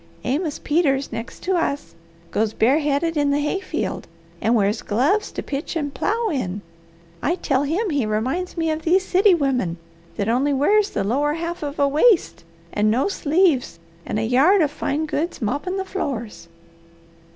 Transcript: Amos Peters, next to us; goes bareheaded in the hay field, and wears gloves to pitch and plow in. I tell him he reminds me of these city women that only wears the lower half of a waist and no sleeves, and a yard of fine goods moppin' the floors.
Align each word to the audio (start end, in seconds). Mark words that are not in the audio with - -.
Amos 0.23 0.57
Peters, 0.57 1.11
next 1.11 1.43
to 1.43 1.53
us; 1.55 1.93
goes 2.31 2.53
bareheaded 2.55 3.15
in 3.17 3.29
the 3.29 3.37
hay 3.37 3.59
field, 3.59 4.07
and 4.41 4.55
wears 4.55 4.81
gloves 4.81 5.31
to 5.33 5.43
pitch 5.43 5.75
and 5.75 5.93
plow 5.93 6.29
in. 6.31 6.63
I 7.21 7.35
tell 7.35 7.61
him 7.61 7.91
he 7.91 8.07
reminds 8.07 8.57
me 8.57 8.71
of 8.71 8.81
these 8.81 9.05
city 9.05 9.35
women 9.35 9.77
that 10.15 10.27
only 10.27 10.53
wears 10.53 10.89
the 10.89 11.03
lower 11.03 11.35
half 11.35 11.61
of 11.61 11.77
a 11.77 11.87
waist 11.87 12.43
and 12.73 12.89
no 12.89 13.09
sleeves, 13.09 13.77
and 14.03 14.17
a 14.17 14.23
yard 14.23 14.63
of 14.63 14.71
fine 14.71 15.05
goods 15.05 15.39
moppin' 15.39 15.77
the 15.77 15.85
floors. 15.85 16.47